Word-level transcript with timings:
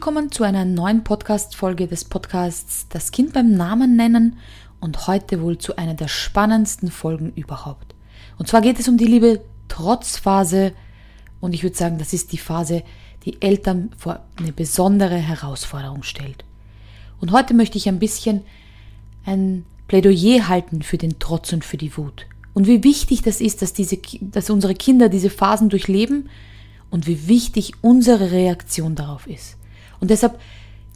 willkommen 0.00 0.32
zu 0.32 0.44
einer 0.44 0.64
neuen 0.64 1.04
Podcast-Folge 1.04 1.86
des 1.86 2.06
Podcasts 2.06 2.86
Das 2.88 3.10
Kind 3.10 3.34
beim 3.34 3.52
Namen 3.52 3.96
nennen 3.96 4.38
und 4.80 5.06
heute 5.06 5.42
wohl 5.42 5.58
zu 5.58 5.76
einer 5.76 5.92
der 5.92 6.08
spannendsten 6.08 6.90
Folgen 6.90 7.34
überhaupt. 7.36 7.94
Und 8.38 8.48
zwar 8.48 8.62
geht 8.62 8.80
es 8.80 8.88
um 8.88 8.96
die 8.96 9.04
liebe 9.04 9.42
Trotzphase 9.68 10.72
und 11.42 11.52
ich 11.52 11.62
würde 11.62 11.76
sagen, 11.76 11.98
das 11.98 12.14
ist 12.14 12.32
die 12.32 12.38
Phase, 12.38 12.82
die 13.26 13.42
Eltern 13.42 13.90
vor 13.98 14.24
eine 14.38 14.52
besondere 14.52 15.16
Herausforderung 15.16 16.02
stellt. 16.02 16.46
Und 17.20 17.32
heute 17.32 17.52
möchte 17.52 17.76
ich 17.76 17.86
ein 17.86 17.98
bisschen 17.98 18.40
ein 19.26 19.66
Plädoyer 19.86 20.48
halten 20.48 20.80
für 20.80 20.96
den 20.96 21.18
Trotz 21.18 21.52
und 21.52 21.62
für 21.62 21.76
die 21.76 21.94
Wut. 21.98 22.24
Und 22.54 22.66
wie 22.66 22.84
wichtig 22.84 23.20
das 23.20 23.42
ist, 23.42 23.60
dass, 23.60 23.74
diese, 23.74 23.98
dass 24.22 24.48
unsere 24.48 24.74
Kinder 24.74 25.10
diese 25.10 25.28
Phasen 25.28 25.68
durchleben 25.68 26.30
und 26.88 27.06
wie 27.06 27.28
wichtig 27.28 27.74
unsere 27.82 28.30
Reaktion 28.30 28.94
darauf 28.94 29.26
ist. 29.26 29.59
Und 30.00 30.10
deshalb 30.10 30.38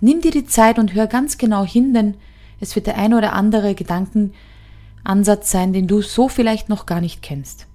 nimm 0.00 0.20
dir 0.20 0.30
die 0.30 0.46
Zeit 0.46 0.78
und 0.78 0.94
hör 0.94 1.06
ganz 1.06 1.38
genau 1.38 1.64
hin, 1.64 1.94
denn 1.94 2.14
es 2.60 2.74
wird 2.74 2.86
der 2.86 2.98
ein 2.98 3.14
oder 3.14 3.32
andere 3.32 3.74
Gedankenansatz 3.74 5.50
sein, 5.50 5.72
den 5.72 5.86
du 5.86 6.02
so 6.02 6.28
vielleicht 6.28 6.68
noch 6.68 6.86
gar 6.86 7.00
nicht 7.00 7.22
kennst. 7.22 7.66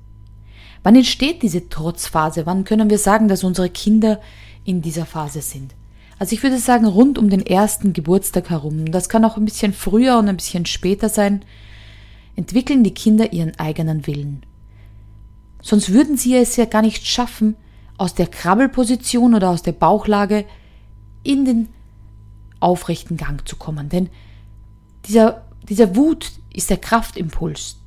Wann 0.84 0.96
entsteht 0.96 1.44
diese 1.44 1.70
Trotzphase? 1.70 2.46
Wann 2.46 2.64
können 2.64 2.90
wir 2.90 2.98
sagen, 2.98 3.28
dass 3.28 3.44
unsere 3.44 3.70
Kinder 3.70 4.20
in 4.64 4.82
dieser 4.82 5.06
Phase 5.06 5.42
sind? 5.42 5.76
Also 6.18 6.34
ich 6.34 6.44
würde 6.44 6.58
sagen, 6.58 6.86
rund 6.86 7.18
um 7.18 7.30
den 7.30 7.46
ersten 7.46 7.94
Geburtstag 7.94 8.50
herum, 8.50 8.92
das 8.92 9.08
kann 9.08 9.24
auch 9.24 9.38
ein 9.38 9.46
bisschen 9.46 9.74
früher 9.74 10.18
und 10.18 10.28
ein 10.28 10.36
bisschen 10.38 10.66
später 10.66 11.08
sein, 11.08 11.46
entwickeln 12.36 12.84
die 12.84 12.94
Kinder 12.94 13.32
ihren 13.34 13.58
eigenen 13.58 14.06
Willen. 14.08 14.46
Sonst 15.62 15.94
würden 15.94 16.18
sie 16.18 16.36
es 16.36 16.56
ja 16.56 16.66
gar 16.66 16.82
nicht 16.82 17.06
schaffen, 17.06 17.56
aus 17.98 18.16
der 18.16 18.28
Krabbelposition 18.28 19.36
oder 19.36 19.50
aus 19.50 19.62
der 19.62 19.74
Bauchlage 19.74 20.46
in 21.24 21.46
den 21.46 21.70
aufrechten 22.60 23.18
Gang 23.18 23.48
zu 23.48 23.56
kommen. 23.56 23.90
Denn 23.90 24.10
dieser, 25.06 25.46
dieser 25.64 25.96
Wut 25.96 26.32
ist 26.54 26.70
der 26.70 26.78
Kraftimpuls. 26.78 27.78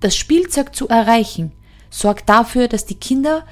Das 0.00 0.16
Spielzeug 0.16 0.74
zu 0.74 0.88
erreichen 0.88 1.52
sorgt 1.90 2.28
dafür, 2.28 2.68
dass 2.68 2.86
die 2.86 2.96
Kinder 2.96 3.46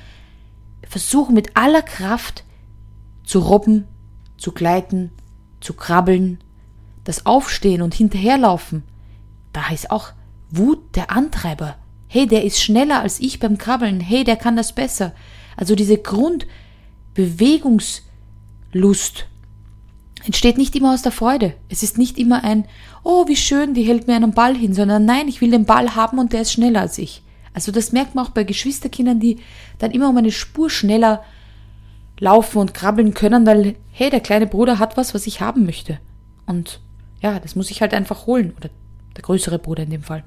versuchen 0.89 1.35
mit 1.35 1.57
aller 1.57 1.83
Kraft 1.83 2.45
zu 3.25 3.39
robben, 3.39 3.87
zu 4.37 4.53
gleiten, 4.53 5.13
zu 5.61 5.75
krabbeln, 5.75 6.39
das 7.05 7.27
Aufstehen 7.27 7.83
und 7.83 7.95
hinterherlaufen. 7.95 8.83
Da 9.53 9.69
heißt 9.69 9.91
auch 9.91 10.13
Wut 10.51 10.97
der 10.97 11.11
Antreiber. 11.11 11.77
Hey, 12.09 12.27
der 12.27 12.45
ist 12.45 12.61
schneller 12.61 13.01
als 13.01 13.21
ich 13.21 13.39
beim 13.39 13.57
Krabbeln. 13.57 14.01
Hey, 14.01 14.25
der 14.25 14.37
kann 14.37 14.57
das 14.57 14.75
besser. 14.75 15.15
Also 15.57 15.75
diese 15.75 15.97
Grundbewegungslust 18.73 19.27
entsteht 20.25 20.57
nicht 20.57 20.77
immer 20.77 20.95
aus 20.95 21.03
der 21.03 21.13
Freude. 21.13 21.55
Es 21.69 21.83
ist 21.83 21.99
nicht 21.99 22.17
immer 22.17 22.45
ein, 22.45 22.65
oh, 23.03 23.27
wie 23.27 23.37
schön, 23.37 23.75
die 23.75 23.83
hält 23.83 24.07
mir 24.07 24.15
einen 24.15 24.35
Ball 24.35 24.57
hin, 24.57 24.73
sondern 24.73 25.05
nein, 25.05 25.27
ich 25.27 25.41
will 25.41 25.51
den 25.51 25.65
Ball 25.65 25.97
haben 25.97 26.19
und 26.19 26.33
der 26.33 26.43
ist 26.43 26.53
schneller 26.53 26.81
als 26.81 26.99
ich. 26.99 27.23
Also 27.55 27.73
das 27.73 27.93
merkt 27.93 28.15
man 28.15 28.27
auch 28.27 28.31
bei 28.31 28.45
Geschwisterkindern, 28.45 29.19
die 29.19 29.41
dann 29.79 29.91
immer 29.91 30.09
um 30.09 30.17
eine 30.17 30.31
Spur 30.31 30.71
schneller 30.71 31.25
laufen 32.21 32.59
und 32.59 32.73
krabbeln 32.73 33.15
können, 33.15 33.47
weil, 33.47 33.75
hey, 33.91 34.11
der 34.11 34.21
kleine 34.21 34.47
Bruder 34.47 34.79
hat 34.79 34.97
was, 34.97 35.13
was 35.13 35.27
ich 35.27 35.41
haben 35.41 35.67
möchte. 35.67 35.99
Und 36.47 36.81
ja, 37.21 37.41
das 37.41 37.57
muss 37.57 37.71
ich 37.71 37.81
halt 37.81 37.93
einfach 37.93 38.27
holen. 38.27 38.55
Oder 38.57 38.71
der 39.17 39.23
größere 39.23 39.59
Bruder 39.59 39.83
in 39.83 39.91
dem 39.91 40.03
Fall. 40.03 40.23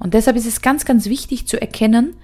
Und 0.00 0.14
deshalb 0.14 0.36
ist 0.36 0.46
es 0.46 0.62
ganz, 0.62 0.84
ganz 0.84 1.06
wichtig 1.06 1.46
zu 1.46 1.60
erkennen, 1.60 2.14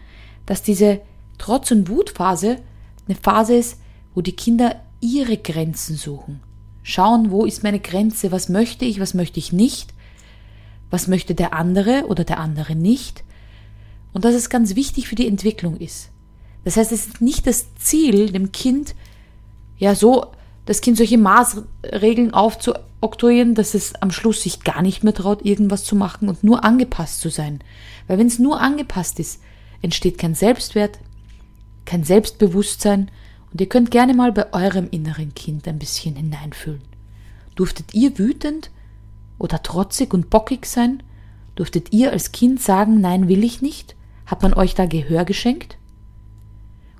dass 0.46 0.62
diese 0.62 1.00
Trotz- 1.38 1.70
und 1.70 1.88
Wutphase 1.88 2.58
eine 3.06 3.16
Phase 3.16 3.54
ist, 3.54 3.80
wo 4.14 4.20
die 4.20 4.34
Kinder 4.34 4.82
ihre 5.06 5.36
Grenzen 5.36 5.96
suchen. 5.96 6.40
Schauen, 6.82 7.30
wo 7.30 7.44
ist 7.44 7.62
meine 7.62 7.80
Grenze, 7.80 8.32
was 8.32 8.48
möchte 8.48 8.84
ich, 8.84 9.00
was 9.00 9.14
möchte 9.14 9.38
ich 9.38 9.52
nicht, 9.52 9.92
was 10.90 11.08
möchte 11.08 11.34
der 11.34 11.52
andere 11.52 12.06
oder 12.06 12.24
der 12.24 12.38
andere 12.38 12.74
nicht. 12.74 13.24
Und 14.12 14.24
dass 14.24 14.34
es 14.34 14.50
ganz 14.50 14.76
wichtig 14.76 15.08
für 15.08 15.14
die 15.14 15.26
Entwicklung 15.26 15.76
ist. 15.76 16.10
Das 16.64 16.76
heißt, 16.76 16.92
es 16.92 17.06
ist 17.06 17.20
nicht 17.20 17.46
das 17.46 17.74
Ziel, 17.76 18.32
dem 18.32 18.52
Kind, 18.52 18.94
ja, 19.78 19.94
so, 19.94 20.32
das 20.64 20.80
Kind 20.80 20.96
solche 20.96 21.18
Maßregeln 21.18 22.34
aufzu 22.34 22.72
oktroyieren, 23.00 23.54
dass 23.54 23.74
es 23.74 23.94
am 23.96 24.10
Schluss 24.10 24.42
sich 24.42 24.64
gar 24.64 24.82
nicht 24.82 25.04
mehr 25.04 25.14
traut, 25.14 25.44
irgendwas 25.44 25.84
zu 25.84 25.94
machen 25.94 26.28
und 26.28 26.42
nur 26.42 26.64
angepasst 26.64 27.20
zu 27.20 27.28
sein. 27.28 27.60
Weil 28.06 28.18
wenn 28.18 28.26
es 28.26 28.38
nur 28.38 28.60
angepasst 28.60 29.20
ist, 29.20 29.40
entsteht 29.82 30.18
kein 30.18 30.34
Selbstwert, 30.34 30.98
kein 31.84 32.04
Selbstbewusstsein 32.04 33.10
und 33.56 33.60
ihr 33.62 33.70
könnt 33.70 33.90
gerne 33.90 34.12
mal 34.12 34.32
bei 34.32 34.52
eurem 34.52 34.86
inneren 34.90 35.34
Kind 35.34 35.66
ein 35.66 35.78
bisschen 35.78 36.14
hineinfühlen. 36.14 36.82
Durftet 37.54 37.94
ihr 37.94 38.18
wütend 38.18 38.70
oder 39.38 39.62
trotzig 39.62 40.12
und 40.12 40.28
bockig 40.28 40.66
sein? 40.66 41.02
Durftet 41.54 41.90
ihr 41.94 42.12
als 42.12 42.32
Kind 42.32 42.60
sagen, 42.60 43.00
nein, 43.00 43.28
will 43.28 43.42
ich 43.42 43.62
nicht? 43.62 43.96
Hat 44.26 44.42
man 44.42 44.52
euch 44.52 44.74
da 44.74 44.84
Gehör 44.84 45.24
geschenkt? 45.24 45.78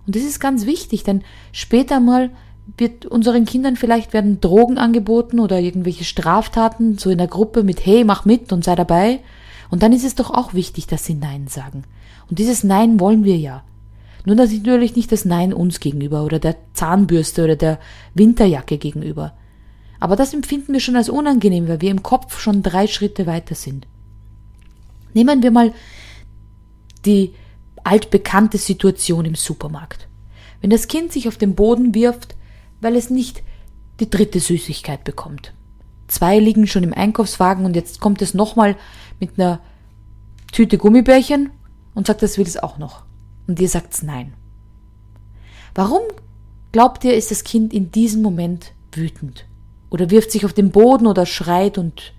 Und 0.06 0.16
das 0.16 0.22
ist 0.22 0.40
ganz 0.40 0.64
wichtig, 0.64 1.04
denn 1.04 1.24
später 1.52 2.00
mal 2.00 2.30
wird 2.78 3.04
unseren 3.04 3.44
Kindern 3.44 3.76
vielleicht 3.76 4.14
werden 4.14 4.40
Drogen 4.40 4.78
angeboten 4.78 5.40
oder 5.40 5.60
irgendwelche 5.60 6.04
Straftaten, 6.04 6.96
so 6.96 7.10
in 7.10 7.18
der 7.18 7.26
Gruppe 7.28 7.64
mit 7.64 7.84
Hey, 7.84 8.02
mach 8.02 8.24
mit 8.24 8.50
und 8.50 8.64
sei 8.64 8.76
dabei. 8.76 9.20
Und 9.68 9.82
dann 9.82 9.92
ist 9.92 10.06
es 10.06 10.14
doch 10.14 10.30
auch 10.30 10.54
wichtig, 10.54 10.86
dass 10.86 11.04
sie 11.04 11.16
Nein 11.16 11.48
sagen. 11.48 11.82
Und 12.30 12.38
dieses 12.38 12.64
Nein 12.64 12.98
wollen 12.98 13.24
wir 13.24 13.36
ja. 13.36 13.62
Nur 14.26 14.34
natürlich 14.34 14.96
nicht 14.96 15.12
das 15.12 15.24
Nein 15.24 15.54
uns 15.54 15.78
gegenüber 15.78 16.24
oder 16.24 16.40
der 16.40 16.56
Zahnbürste 16.74 17.44
oder 17.44 17.54
der 17.54 17.78
Winterjacke 18.12 18.76
gegenüber. 18.76 19.34
Aber 20.00 20.16
das 20.16 20.34
empfinden 20.34 20.72
wir 20.72 20.80
schon 20.80 20.96
als 20.96 21.08
unangenehm, 21.08 21.68
weil 21.68 21.80
wir 21.80 21.92
im 21.92 22.02
Kopf 22.02 22.40
schon 22.40 22.62
drei 22.62 22.88
Schritte 22.88 23.26
weiter 23.26 23.54
sind. 23.54 23.86
Nehmen 25.14 25.44
wir 25.44 25.52
mal 25.52 25.72
die 27.06 27.34
altbekannte 27.84 28.58
Situation 28.58 29.24
im 29.26 29.36
Supermarkt. 29.36 30.08
Wenn 30.60 30.70
das 30.70 30.88
Kind 30.88 31.12
sich 31.12 31.28
auf 31.28 31.38
den 31.38 31.54
Boden 31.54 31.94
wirft, 31.94 32.34
weil 32.80 32.96
es 32.96 33.10
nicht 33.10 33.44
die 34.00 34.10
dritte 34.10 34.40
Süßigkeit 34.40 35.04
bekommt. 35.04 35.52
Zwei 36.08 36.40
liegen 36.40 36.66
schon 36.66 36.82
im 36.82 36.92
Einkaufswagen 36.92 37.64
und 37.64 37.76
jetzt 37.76 38.00
kommt 38.00 38.20
es 38.22 38.34
nochmal 38.34 38.74
mit 39.20 39.38
einer 39.38 39.60
Tüte 40.50 40.78
Gummibärchen 40.78 41.50
und 41.94 42.08
sagt, 42.08 42.22
das 42.22 42.38
will 42.38 42.46
es 42.46 42.60
auch 42.60 42.76
noch. 42.78 43.06
Und 43.46 43.60
ihr 43.60 43.68
sagt's 43.68 44.02
nein. 44.02 44.34
Warum 45.74 46.02
glaubt 46.72 47.04
ihr, 47.04 47.14
ist 47.14 47.30
das 47.30 47.44
Kind 47.44 47.72
in 47.72 47.90
diesem 47.90 48.22
Moment 48.22 48.72
wütend? 48.92 49.46
Oder 49.90 50.10
wirft 50.10 50.30
sich 50.30 50.44
auf 50.44 50.52
den 50.52 50.70
Boden 50.70 51.06
oder 51.06 51.26
schreit 51.26 51.78
und 51.78 52.12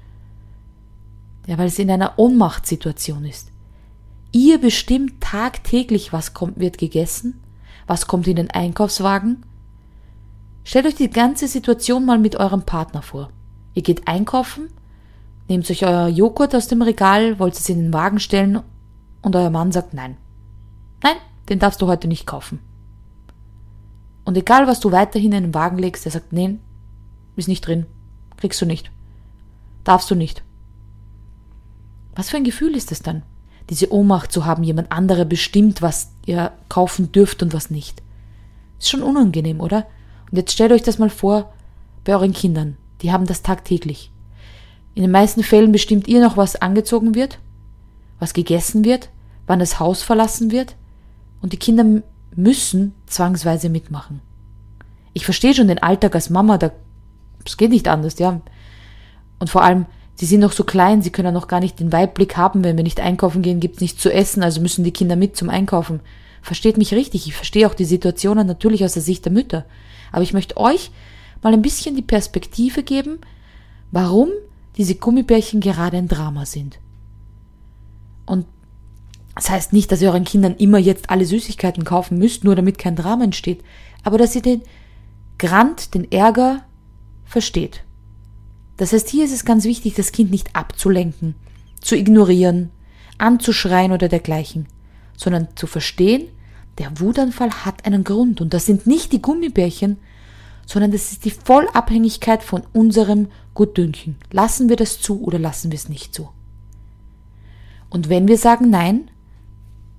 ja, 1.48 1.58
weil 1.58 1.68
es 1.68 1.80
in 1.80 1.90
einer 1.90 2.18
Ohnmachtssituation 2.18 3.26
ist. 3.26 3.52
Ihr 4.32 4.60
bestimmt 4.60 5.22
tagtäglich, 5.22 6.12
was 6.12 6.34
kommt, 6.34 6.60
wird 6.60 6.78
gegessen, 6.78 7.42
was 7.88 8.08
kommt 8.08 8.28
in 8.28 8.36
den 8.36 8.52
Einkaufswagen, 8.52 9.44
Stellt 10.68 10.86
euch 10.86 10.96
die 10.96 11.10
ganze 11.10 11.48
Situation 11.48 12.04
mal 12.04 12.20
mit 12.20 12.36
eurem 12.36 12.64
Partner 12.64 13.02
vor. 13.02 13.30
Ihr 13.74 13.84
geht 13.84 14.06
einkaufen, 14.06 14.68
nehmt 15.48 15.72
euch 15.72 15.86
euer 15.86 16.10
Joghurt 16.10 16.54
aus 16.54 16.68
dem 16.68 16.82
Regal, 16.82 17.40
wollt 17.40 17.54
es 17.54 17.70
in 17.70 17.80
den 17.80 17.94
Wagen 17.94 18.20
stellen 18.20 18.60
und 19.22 19.34
euer 19.38 19.50
Mann 19.50 19.72
sagt 19.72 19.94
nein. 19.94 20.18
Nein, 21.02 21.16
den 21.50 21.60
darfst 21.60 21.82
du 21.82 21.88
heute 21.88 22.08
nicht 22.08 22.26
kaufen. 22.26 22.60
Und 24.26 24.36
egal, 24.36 24.68
was 24.68 24.80
du 24.80 24.92
weiterhin 24.92 25.32
in 25.32 25.44
den 25.44 25.54
Wagen 25.54 25.78
legst, 25.78 26.06
er 26.06 26.12
sagt, 26.12 26.34
nein, 26.34 26.60
ist 27.36 27.48
nicht 27.48 27.66
drin, 27.66 27.86
kriegst 28.36 28.62
du 28.62 28.66
nicht, 28.66 28.92
darfst 29.84 30.12
du 30.12 30.16
nicht. 30.16 30.44
Was 32.16 32.30
für 32.30 32.38
ein 32.38 32.44
Gefühl 32.44 32.76
ist 32.76 32.92
es 32.92 33.02
dann, 33.02 33.24
diese 33.70 33.94
Ohnmacht 33.94 34.32
zu 34.32 34.46
haben, 34.46 34.64
jemand 34.64 34.92
andere 34.92 35.26
bestimmt, 35.26 35.82
was 35.82 36.12
ihr 36.26 36.52
kaufen 36.68 37.12
dürft 37.12 37.44
und 37.44 37.54
was 37.54 37.70
nicht? 37.70 38.02
Ist 38.80 38.90
schon 38.90 39.04
unangenehm, 39.04 39.60
oder? 39.60 39.88
Und 40.32 40.38
jetzt 40.38 40.52
stellt 40.52 40.72
euch 40.72 40.84
das 40.84 41.00
mal 41.00 41.10
vor 41.10 41.54
bei 42.04 42.14
euren 42.14 42.34
Kindern. 42.34 42.78
Die 43.02 43.12
haben 43.12 43.26
das 43.26 43.44
tagtäglich. 43.44 44.12
In 44.96 45.04
den 45.04 45.12
meisten 45.12 45.44
Fällen 45.44 45.72
bestimmt 45.72 46.08
ihr 46.08 46.22
noch, 46.22 46.38
was 46.38 46.56
angezogen 46.56 47.14
wird, 47.14 47.40
was 48.20 48.34
gegessen 48.34 48.84
wird, 48.84 49.10
wann 49.46 49.60
das 49.60 49.80
Haus 49.80 50.02
verlassen 50.02 50.52
wird. 50.52 50.76
Und 51.42 51.54
die 51.54 51.58
Kinder 51.58 52.02
müssen 52.36 52.94
zwangsweise 53.06 53.70
mitmachen. 53.70 54.22
Ich 55.14 55.26
verstehe 55.26 55.54
schon 55.54 55.68
den 55.68 55.82
Alltag 55.82 56.16
als 56.16 56.30
Mama, 56.30 56.58
da, 56.58 56.72
es 57.46 57.58
geht 57.58 57.72
nicht 57.72 57.88
anders, 57.88 58.20
ja. 58.20 58.42
Und 59.40 59.50
vor 59.50 59.64
allem, 59.64 59.86
sie 60.16 60.26
sind 60.26 60.42
noch 60.42 60.52
so 60.52 60.64
klein, 60.64 61.02
sie 61.02 61.10
können 61.10 61.34
noch 61.34 61.48
gar 61.48 61.60
nicht 61.60 61.80
den 61.80 61.92
Weitblick 61.92 62.38
haben, 62.38 62.64
wenn 62.64 62.78
wir 62.78 62.84
nicht 62.84 63.00
einkaufen 63.00 63.42
gehen, 63.42 63.60
gibt's 63.60 63.82
nichts 63.82 64.02
zu 64.02 64.14
essen, 64.14 64.44
also 64.44 64.62
müssen 64.62 64.84
die 64.84 64.92
Kinder 64.92 65.16
mit 65.16 65.36
zum 65.36 65.50
Einkaufen. 65.50 66.02
Versteht 66.42 66.78
mich 66.78 66.94
richtig, 66.94 67.28
ich 67.28 67.36
verstehe 67.36 67.68
auch 67.68 67.74
die 67.74 67.86
Situationen 67.86 68.46
natürlich 68.46 68.84
aus 68.86 68.94
der 68.94 69.02
Sicht 69.02 69.26
der 69.26 69.32
Mütter. 69.32 69.66
Aber 70.12 70.22
ich 70.22 70.34
möchte 70.34 70.58
euch 70.58 70.92
mal 71.42 71.54
ein 71.54 71.62
bisschen 71.62 71.96
die 71.96 72.02
Perspektive 72.02 72.84
geben, 72.84 73.20
warum 73.92 74.30
diese 74.78 74.96
Gummibärchen 74.96 75.60
gerade 75.60 75.98
ein 75.98 76.08
Drama 76.08 76.46
sind. 76.46 76.80
Und 78.26 78.46
das 79.38 79.52
heißt 79.52 79.72
nicht, 79.72 79.92
dass 79.92 80.02
ihr 80.02 80.10
euren 80.10 80.24
Kindern 80.24 80.56
immer 80.56 80.80
jetzt 80.80 81.12
alle 81.12 81.26
Süßigkeiten 81.26 81.84
kaufen 81.84 82.18
müsst, 82.18 82.44
nur 82.44 82.56
damit 82.56 82.80
kein 82.80 82.96
Drama 82.96 83.24
entsteht, 83.24 83.64
aber 84.04 84.18
dass 84.18 84.36
ihr 84.36 84.42
den 84.42 84.64
Grant 85.38 85.94
den 85.94 86.12
Ärger 86.12 86.64
versteht. 87.24 87.84
Das 88.78 88.94
heißt, 88.94 89.08
hier 89.08 89.26
ist 89.26 89.34
es 89.34 89.46
ganz 89.46 89.66
wichtig, 89.66 89.94
das 89.94 90.12
Kind 90.12 90.32
nicht 90.32 90.56
abzulenken, 90.56 91.36
zu 91.82 91.96
ignorieren, 91.96 92.72
anzuschreien 93.20 93.92
oder 93.92 94.08
dergleichen, 94.08 94.68
sondern 95.16 95.50
zu 95.56 95.68
verstehen, 95.68 96.28
der 96.80 97.00
Wutanfall 97.00 97.52
hat 97.64 97.86
einen 97.86 98.04
Grund 98.04 98.42
und 98.42 98.56
das 98.56 98.66
sind 98.66 98.88
nicht 98.88 99.12
die 99.12 99.22
Gummibärchen, 99.22 99.98
sondern 100.66 100.92
das 100.92 101.12
ist 101.12 101.26
die 101.26 101.32
Vollabhängigkeit 101.32 102.44
von 102.44 102.64
unserem 102.74 103.28
Gutdünken. 103.54 104.16
Lassen 104.32 104.68
wir 104.68 104.78
das 104.78 105.00
zu 105.00 105.22
oder 105.22 105.38
lassen 105.38 105.72
wir 105.72 105.78
es 105.78 105.90
nicht 105.90 106.14
zu? 106.14 106.30
Und 107.90 108.10
wenn 108.10 108.28
wir 108.28 108.38
sagen 108.38 108.70
Nein, 108.72 109.12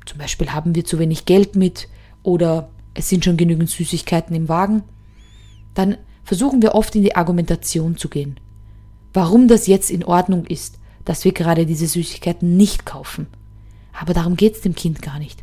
zum 0.08 0.18
Beispiel 0.18 0.52
haben 0.52 0.74
wir 0.74 0.84
zu 0.84 0.98
wenig 0.98 1.26
Geld 1.26 1.54
mit 1.54 1.88
oder 2.22 2.70
es 2.94 3.08
sind 3.08 3.24
schon 3.24 3.36
genügend 3.36 3.70
Süßigkeiten 3.70 4.34
im 4.34 4.48
Wagen, 4.48 4.82
dann 5.74 5.98
versuchen 6.24 6.62
wir 6.62 6.74
oft 6.74 6.96
in 6.96 7.02
die 7.02 7.14
Argumentation 7.14 7.96
zu 7.96 8.08
gehen. 8.08 8.40
Warum 9.12 9.48
das 9.48 9.66
jetzt 9.66 9.90
in 9.90 10.04
Ordnung 10.04 10.46
ist, 10.46 10.78
dass 11.04 11.24
wir 11.24 11.32
gerade 11.32 11.66
diese 11.66 11.86
Süßigkeiten 11.86 12.56
nicht 12.56 12.84
kaufen. 12.86 13.26
Aber 13.98 14.14
darum 14.14 14.36
geht 14.36 14.56
es 14.56 14.60
dem 14.60 14.74
Kind 14.74 15.02
gar 15.02 15.18
nicht. 15.18 15.42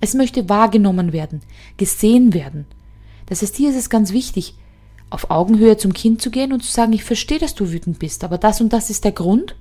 Es 0.00 0.14
möchte 0.14 0.48
wahrgenommen 0.48 1.12
werden, 1.12 1.40
gesehen 1.76 2.34
werden. 2.34 2.66
Das 3.26 3.42
heißt, 3.42 3.56
hier 3.56 3.70
ist 3.70 3.76
es 3.76 3.90
ganz 3.90 4.12
wichtig, 4.12 4.54
auf 5.10 5.30
Augenhöhe 5.30 5.76
zum 5.76 5.92
Kind 5.92 6.20
zu 6.20 6.30
gehen 6.30 6.52
und 6.52 6.62
zu 6.62 6.70
sagen, 6.70 6.92
ich 6.92 7.04
verstehe, 7.04 7.38
dass 7.38 7.54
du 7.54 7.72
wütend 7.72 7.98
bist, 7.98 8.24
aber 8.24 8.38
das 8.38 8.60
und 8.60 8.72
das 8.72 8.90
ist 8.90 9.04
der 9.04 9.12
Grund. 9.12 9.56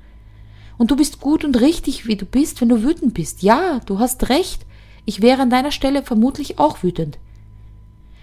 Und 0.77 0.91
du 0.91 0.95
bist 0.95 1.19
gut 1.19 1.45
und 1.45 1.59
richtig, 1.61 2.07
wie 2.07 2.15
du 2.15 2.25
bist, 2.25 2.61
wenn 2.61 2.69
du 2.69 2.83
wütend 2.83 3.13
bist. 3.13 3.43
Ja, 3.43 3.79
du 3.85 3.99
hast 3.99 4.29
recht. 4.29 4.65
Ich 5.05 5.21
wäre 5.21 5.41
an 5.41 5.49
deiner 5.49 5.71
Stelle 5.71 6.03
vermutlich 6.03 6.59
auch 6.59 6.83
wütend. 6.83 7.17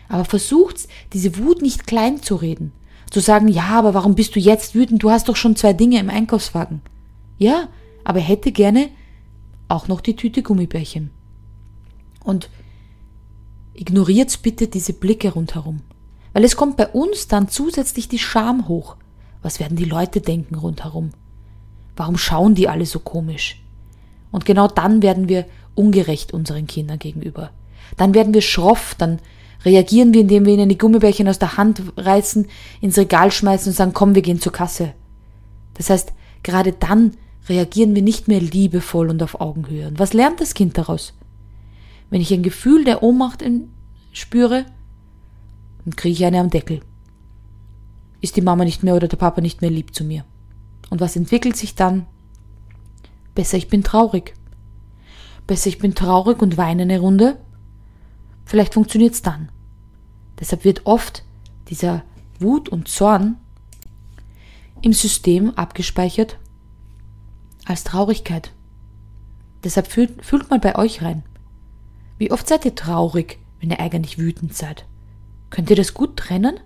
Aber 0.08 0.25
versucht, 0.25 0.88
diese 1.12 1.38
Wut 1.38 1.62
nicht 1.62 1.87
klein 1.87 2.22
zu 2.22 2.37
reden. 2.37 2.72
Zu 3.10 3.20
sagen, 3.20 3.49
ja, 3.49 3.69
aber 3.70 3.94
warum 3.94 4.14
bist 4.14 4.37
du 4.37 4.40
jetzt 4.40 4.75
wütend? 4.75 5.02
Du 5.02 5.10
hast 5.10 5.28
doch 5.28 5.37
schon 5.37 5.56
zwei 5.56 5.72
Dinge 5.72 5.99
im 5.99 6.10
Einkaufswagen. 6.10 6.82
Ja, 7.38 7.69
aber 8.04 8.19
er 8.19 8.25
hätte 8.25 8.52
gerne 8.52 8.88
auch 9.69 9.88
noch 9.88 10.00
die 10.00 10.16
Tüte 10.16 10.43
Gummibärchen. 10.43 11.10
Und 12.25 12.50
ignoriert 13.75 14.43
bitte 14.43 14.69
diese 14.69 14.93
Blicke 14.93 15.32
rundherum. 15.32 15.81
Weil 16.32 16.44
es 16.44 16.56
kommt 16.56 16.76
bei 16.76 16.88
uns 16.88 17.28
dann 17.28 17.48
zusätzlich 17.48 18.08
die 18.08 18.19
Scham 18.19 18.69
hoch. 18.69 18.96
Was 19.43 19.60
werden 19.60 19.76
die 19.76 19.84
Leute 19.84 20.20
denken 20.20 20.55
rundherum? 20.55 21.10
Warum 21.97 22.17
schauen 22.17 22.55
die 22.55 22.69
alle 22.69 22.87
so 22.87 22.99
komisch? 22.99 23.62
Und 24.31 24.44
genau 24.44 24.69
dann 24.69 25.03
werden 25.03 25.29
wir 25.29 25.47
ungerecht 25.75 26.33
unseren 26.33 26.67
Kindern 26.67 26.99
gegenüber. 26.99 27.50
Dann 27.97 28.15
werden 28.15 28.35
wir 28.35 28.41
schroff, 28.41 28.94
dann 28.97 29.19
reagieren 29.65 30.15
wir, 30.15 30.23
indem 30.23 30.47
wir 30.47 30.55
ihnen 30.55 30.69
die 30.69 30.79
Gummibärchen 30.79 31.29
aus 31.29 31.39
der 31.39 31.56
Hand 31.56 31.83
reißen, 31.97 32.47
ins 32.81 32.99
Regal 32.99 33.31
schmeißen 33.31 33.71
und 33.71 33.77
sagen, 33.77 33.93
komm, 33.93 34.15
wir 34.15 34.23
gehen 34.23 34.41
zur 34.41 34.53
Kasse. 34.53 34.94
Das 35.75 35.91
heißt, 35.91 36.12
gerade 36.43 36.73
dann 36.73 37.12
reagieren 37.49 37.94
wir 37.94 38.03
nicht 38.03 38.29
mehr 38.29 38.41
liebevoll 38.41 39.09
und 39.09 39.23
auf 39.23 39.41
Augenhöhe. 39.41 39.89
Und 39.89 39.99
was 39.99 40.12
lernt 40.12 40.41
das 40.41 40.55
Kind 40.55 40.79
daraus? 40.79 41.15
Wenn 42.11 42.21
ich 42.21 42.33
ein 42.33 42.43
Gefühl 42.43 42.85
der 42.85 43.03
Ohnmacht 43.03 43.44
spüre, 44.12 44.67
dann 45.85 45.97
kriege 45.97 46.12
ich 46.12 46.25
eine 46.25 46.41
am 46.41 46.50
Deckel. 46.50 46.81
Ist 48.21 48.37
die 48.37 48.43
Mama 48.43 48.65
nicht 48.65 48.83
mehr 48.83 48.94
oder 48.94 49.09
der 49.09 49.17
Papa 49.17 49.41
nicht 49.41 49.61
mehr 49.61 49.71
lieb 49.71 49.94
zu 49.94 50.05
mir? 50.05 50.25
Und 50.93 51.00
was 51.00 51.17
entwickelt 51.17 51.56
sich 51.56 51.75
dann? 51.75 52.05
Besser, 53.35 53.56
ich 53.56 53.69
bin 53.69 53.83
traurig. 53.83 54.35
Besser, 55.47 55.69
ich 55.69 55.79
bin 55.79 55.94
traurig 55.94 56.43
und 56.43 56.59
weine 56.59 56.83
eine 56.83 57.00
Runde. 57.00 57.39
Vielleicht 58.44 58.75
funktioniert's 58.75 59.23
dann. 59.23 59.50
Deshalb 60.39 60.65
wird 60.65 60.85
oft 60.85 61.25
dieser 61.71 62.03
Wut 62.41 62.69
und 62.69 62.89
Zorn 62.89 63.39
im 64.83 64.93
System 64.93 65.55
abgespeichert 65.55 66.39
als 67.65 67.85
Traurigkeit. 67.85 68.53
Deshalb 69.65 69.87
fühlt, 69.87 70.23
fühlt 70.23 70.50
mal 70.50 70.61
bei 70.61 70.77
euch 70.77 71.00
rein. 71.00 71.23
Wie 72.19 72.31
oft 72.31 72.47
seid 72.47 72.67
ihr 72.67 72.75
traurig, 72.75 73.39
wenn 73.61 73.71
ihr 73.71 73.81
eigentlich 73.81 74.19
wütend 74.19 74.55
seid? 74.55 74.85
Könnt 75.49 75.71
ihr 75.71 75.77
das 75.77 75.94
gut 75.94 76.19
trennen? 76.19 76.61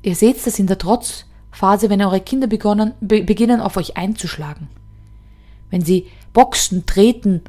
Ihr 0.00 0.16
seht 0.16 0.46
das 0.46 0.58
in 0.58 0.68
der 0.68 0.78
Trotzphase, 1.56 1.88
wenn 1.88 2.02
eure 2.02 2.20
Kinder 2.20 2.46
begonnen, 2.46 2.92
be 3.00 3.22
beginnen, 3.22 3.60
auf 3.60 3.76
euch 3.76 3.96
einzuschlagen. 3.96 4.68
Wenn 5.70 5.82
sie 5.82 6.06
boxen, 6.32 6.84
treten, 6.86 7.42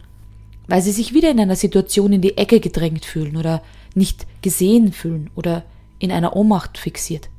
weil 0.68 0.82
sie 0.82 0.92
sich 0.92 1.14
wieder 1.14 1.30
in 1.30 1.40
einer 1.40 1.56
Situation 1.56 2.14
in 2.14 2.22
die 2.22 2.38
Ecke 2.38 2.60
gedrängt 2.60 3.06
fühlen 3.06 3.36
oder 3.38 3.62
nicht 3.96 4.26
gesehen 4.42 4.94
fühlen 4.94 5.30
oder 5.36 5.64
in 6.00 6.12
einer 6.12 6.36
Ohnmacht 6.36 6.78
fixiert. 6.78 7.30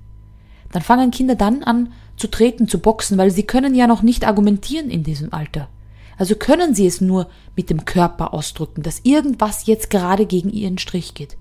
Dann 0.73 0.82
fangen 0.82 1.11
Kinder 1.11 1.35
dann 1.35 1.62
an 1.62 1.93
zu 2.17 2.29
treten, 2.29 2.69
zu 2.69 2.79
boxen, 2.81 3.17
weil 3.17 3.31
sie 3.31 3.44
können 3.44 3.75
ja 3.75 3.87
noch 3.87 4.03
nicht 4.03 4.26
argumentieren 4.26 4.91
in 4.91 5.03
diesem 5.03 5.32
Alter. 5.32 5.69
Also 6.19 6.35
können 6.35 6.75
sie 6.75 6.87
es 6.87 7.00
nur 7.00 7.29
mit 7.56 7.70
dem 7.70 7.85
Körper 7.85 8.35
ausdrücken, 8.35 8.82
dass 8.82 9.00
irgendwas 9.05 9.67
jetzt 9.67 9.88
gerade 9.88 10.26
gegen 10.26 10.50
ihren 10.50 10.79
Strich 10.79 11.15
geht. 11.15 11.37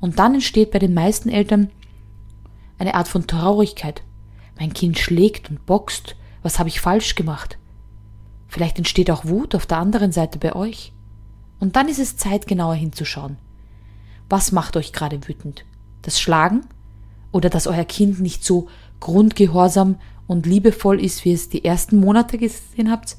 Und 0.00 0.18
dann 0.18 0.34
entsteht 0.34 0.72
bei 0.72 0.80
den 0.80 0.94
meisten 0.94 1.28
Eltern 1.28 1.70
eine 2.82 2.94
Art 2.94 3.08
von 3.08 3.26
Traurigkeit. 3.26 4.02
Mein 4.58 4.74
Kind 4.74 4.98
schlägt 4.98 5.48
und 5.48 5.64
boxt. 5.66 6.16
Was 6.42 6.58
habe 6.58 6.68
ich 6.68 6.80
falsch 6.80 7.14
gemacht? 7.14 7.56
Vielleicht 8.48 8.76
entsteht 8.76 9.10
auch 9.10 9.24
Wut 9.24 9.54
auf 9.54 9.66
der 9.66 9.78
anderen 9.78 10.12
Seite 10.12 10.38
bei 10.38 10.54
euch. 10.54 10.92
Und 11.60 11.76
dann 11.76 11.88
ist 11.88 12.00
es 12.00 12.16
Zeit, 12.16 12.46
genauer 12.48 12.74
hinzuschauen. 12.74 13.38
Was 14.28 14.50
macht 14.50 14.76
euch 14.76 14.92
gerade 14.92 15.26
wütend? 15.28 15.64
Das 16.02 16.20
Schlagen? 16.20 16.62
Oder 17.30 17.50
dass 17.50 17.68
euer 17.68 17.84
Kind 17.84 18.20
nicht 18.20 18.44
so 18.44 18.68
grundgehorsam 18.98 19.96
und 20.26 20.44
liebevoll 20.44 21.00
ist, 21.00 21.24
wie 21.24 21.32
es 21.32 21.48
die 21.48 21.64
ersten 21.64 21.96
Monate 21.98 22.36
gesehen 22.36 22.90
habt? 22.90 23.16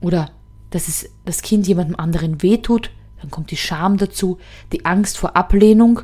Oder 0.00 0.30
dass 0.70 0.86
es 0.86 1.10
das 1.24 1.42
Kind 1.42 1.66
jemandem 1.66 1.96
anderen 1.96 2.40
wehtut? 2.42 2.92
Dann 3.20 3.32
kommt 3.32 3.50
die 3.50 3.56
Scham 3.56 3.96
dazu, 3.96 4.38
die 4.72 4.84
Angst 4.84 5.18
vor 5.18 5.34
Ablehnung, 5.36 6.02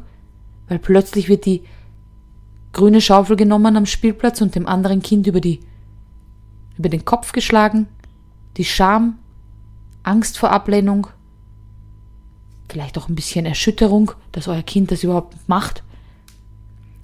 weil 0.68 0.80
plötzlich 0.80 1.28
wird 1.28 1.46
die 1.46 1.62
grüne 2.74 3.00
Schaufel 3.00 3.36
genommen 3.36 3.76
am 3.76 3.86
Spielplatz 3.86 4.40
und 4.40 4.54
dem 4.54 4.66
anderen 4.66 5.00
Kind 5.02 5.26
über 5.26 5.40
die 5.40 5.60
über 6.76 6.88
den 6.88 7.04
Kopf 7.04 7.32
geschlagen, 7.32 7.86
die 8.56 8.64
Scham, 8.64 9.18
Angst 10.02 10.38
vor 10.38 10.50
Ablehnung, 10.50 11.06
vielleicht 12.68 12.98
auch 12.98 13.08
ein 13.08 13.14
bisschen 13.14 13.46
Erschütterung, 13.46 14.10
dass 14.32 14.48
euer 14.48 14.62
Kind 14.62 14.90
das 14.90 15.04
überhaupt 15.04 15.36
macht. 15.48 15.84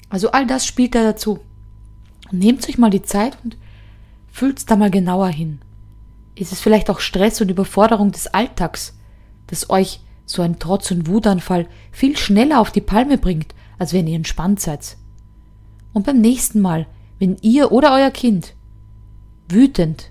Also 0.09 0.33
all 0.33 0.47
das 0.47 0.67
spielt 0.67 0.97
da 0.97 1.05
dazu. 1.05 1.39
nehmt 2.33 2.69
euch 2.69 2.79
mal 2.79 2.91
die 2.91 3.03
Zeit 3.03 3.39
und 3.45 3.57
fühlt's 4.29 4.67
da 4.67 4.75
mal 4.75 4.91
genauer 4.91 5.29
hin. 5.29 5.61
Ist 6.35 6.53
es 6.53 6.61
vielleicht 6.61 6.91
auch 6.91 6.99
Stress 6.99 7.41
und 7.41 7.51
Überforderung 7.51 8.11
des 8.11 8.27
Alltags? 8.27 8.95
das 9.51 9.69
euch 9.69 10.01
so 10.27 10.43
ein 10.43 10.59
Trotz- 10.59 10.93
und 10.93 11.09
Wutanfall 11.09 11.67
viel 11.91 12.17
schneller 12.17 12.61
auf 12.61 12.71
die 12.71 12.81
Palme 12.81 13.19
bringt, 13.19 13.55
als 13.79 13.93
wenn 13.93 14.07
ihr 14.07 14.17
entspannt 14.17 14.61
seid. 14.61 14.97
Und 15.93 16.07
beim 16.07 16.21
nächsten 16.21 16.61
Mal, 16.61 16.87
wenn 17.19 17.37
ihr 17.43 17.73
oder 17.73 17.93
euer 17.95 18.11
Kind 18.11 18.55
wütend, 19.49 20.11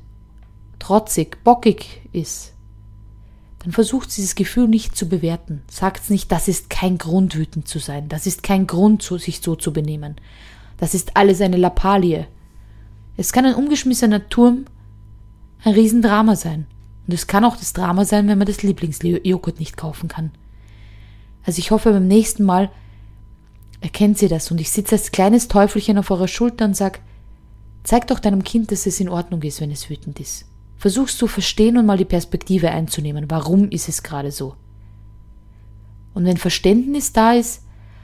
trotzig, 0.80 1.44
bockig 1.44 2.02
ist, 2.12 2.54
dann 3.60 3.72
versucht 3.72 4.16
dieses 4.16 4.36
Gefühl 4.36 4.68
nicht 4.68 4.96
zu 4.96 5.10
bewerten. 5.10 5.64
Sagt 5.70 6.10
nicht, 6.10 6.32
das 6.32 6.48
ist 6.48 6.70
kein 6.70 6.98
Grund, 6.98 7.36
wütend 7.36 7.68
zu 7.68 7.80
sein. 7.80 8.08
Das 8.08 8.26
ist 8.26 8.42
kein 8.42 8.68
Grund, 8.68 9.04
sich 9.04 9.42
so 9.42 9.56
zu 9.56 9.74
benehmen. 9.74 10.16
Das 10.78 10.94
ist 10.94 11.18
alles 11.18 11.42
eine 11.42 11.58
Lappalie. 11.58 12.28
Es 13.18 13.34
kann 13.34 13.46
ein 13.46 13.56
umgeschmissener 13.56 14.30
Turm 14.30 14.66
ein 15.64 15.74
Riesendrama 15.74 16.36
sein. 16.36 16.68
Und 17.06 17.14
es 17.14 17.28
kann 17.28 17.44
auch 17.44 17.58
das 17.58 17.74
Drama 17.74 18.06
sein, 18.06 18.28
wenn 18.28 18.38
man 18.38 18.48
das 18.48 18.64
Lieblingsjoghurt 18.64 19.60
nicht 19.60 19.76
kaufen 19.76 20.08
kann. 20.08 20.32
Also 21.44 21.60
ich 21.60 21.72
hoffe, 21.72 21.92
beim 21.92 22.08
nächsten 22.08 22.44
Mal 22.44 22.70
erkennt 23.90 24.20
sie 24.20 24.28
das 24.28 24.52
und 24.52 24.62
ich 24.62 24.70
sitze 24.70 24.96
als 24.96 25.12
kleines 25.12 25.48
Teufelchen 25.48 25.98
auf 25.98 26.12
eurer 26.12 26.28
Schulter 26.28 26.66
und 26.66 26.76
sag, 26.76 27.00
zeig 27.84 28.06
doch 28.06 28.20
deinem 28.20 28.44
Kind, 28.44 28.72
dass 28.72 28.86
es 28.86 29.00
in 29.00 29.10
Ordnung 29.10 29.42
ist, 29.42 29.62
wenn 29.62 29.72
es 29.72 29.90
wütend 29.90 30.20
ist. 30.20 30.46
Versuchst 30.78 31.18
zu 31.18 31.26
verstehen 31.26 31.76
und 31.76 31.88
mal 31.88 31.98
die 31.98 32.06
Perspektive 32.06 32.70
einzunehmen. 32.70 33.26
Warum 33.30 33.70
ist 33.72 33.90
es 33.90 34.04
gerade 34.04 34.32
so? 34.32 34.54
Und 36.14 36.26
wenn 36.26 36.38
Verständnis 36.38 37.14
da 37.14 37.34
ist, 37.34 37.64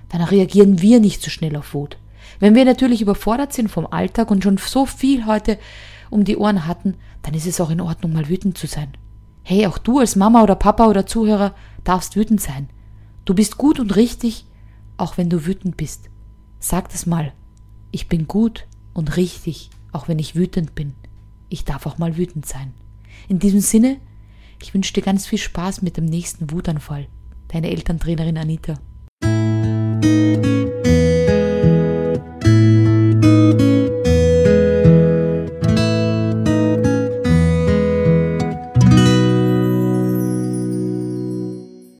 dann 0.09 0.21
reagieren 0.21 0.81
wir 0.81 0.99
nicht 0.99 1.21
so 1.21 1.29
schnell 1.29 1.55
auf 1.55 1.75
Wut. 1.75 1.97
Wenn 2.39 2.55
wir 2.55 2.65
natürlich 2.65 3.01
überfordert 3.03 3.53
sind 3.53 3.69
vom 3.69 3.85
Alltag 3.85 4.31
und 4.31 4.43
schon 4.43 4.57
so 4.57 4.87
viel 4.87 5.27
heute 5.27 5.59
um 6.09 6.25
die 6.25 6.37
Ohren 6.37 6.65
hatten, 6.65 6.95
dann 7.21 7.35
ist 7.35 7.45
es 7.45 7.61
auch 7.61 7.69
in 7.69 7.79
Ordnung, 7.79 8.11
mal 8.11 8.27
wütend 8.27 8.57
zu 8.57 8.65
sein. 8.65 8.97
Hey, 9.43 9.67
auch 9.67 9.77
du 9.77 9.99
als 9.99 10.15
Mama 10.15 10.41
oder 10.41 10.55
Papa 10.55 10.87
oder 10.87 11.05
Zuhörer 11.05 11.53
darfst 11.83 12.15
wütend 12.15 12.41
sein. 12.41 12.69
Du 13.23 13.35
bist 13.35 13.57
gut 13.57 13.79
und 13.79 13.95
richtig, 13.95 14.45
auch 14.97 15.17
wenn 15.17 15.29
du 15.29 15.45
wütend 15.45 15.77
bist. 15.77 16.09
Sag 16.59 16.89
das 16.89 17.05
mal. 17.05 17.33
Ich 17.91 18.09
bin 18.09 18.27
gut 18.27 18.67
und 18.93 19.17
richtig, 19.17 19.69
auch 19.91 20.07
wenn 20.07 20.19
ich 20.19 20.35
wütend 20.35 20.75
bin. 20.75 20.93
Ich 21.49 21.65
darf 21.65 21.85
auch 21.85 21.97
mal 21.97 22.17
wütend 22.17 22.45
sein. 22.45 22.73
In 23.27 23.39
diesem 23.39 23.61
Sinne, 23.61 23.97
ich 24.61 24.73
wünsche 24.73 24.93
dir 24.93 25.01
ganz 25.01 25.27
viel 25.27 25.39
Spaß 25.39 25.81
mit 25.81 25.97
dem 25.97 26.05
nächsten 26.05 26.51
Wutanfall. 26.51 27.07
Deine 27.49 27.69
Elterntrainerin 27.69 28.37
Anita. 28.37 28.79